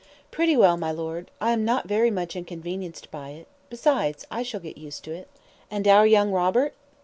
"Pretty 0.31 0.57
well, 0.57 0.77
my 0.77 0.91
Lord. 0.91 1.29
I 1.39 1.51
am 1.51 1.63
not 1.63 1.87
very 1.87 2.09
much 2.09 2.35
inconvenienced 2.35 3.11
by 3.11 3.29
it. 3.33 3.47
Besides 3.69 4.25
I 4.31 4.41
shall 4.41 4.59
get 4.59 4.75
used 4.79 5.03
to 5.03 5.11
it." 5.11 5.27
"And 5.69 5.87
our 5.87 6.07
young 6.07 6.31
Robert!" 6.31 6.73